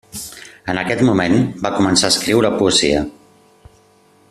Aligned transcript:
En 0.71 0.79
aquest 0.83 1.03
moment, 1.09 1.35
va 1.67 1.71
començar 1.75 2.09
a 2.09 2.15
escriure 2.15 2.53
poesia. 2.63 3.05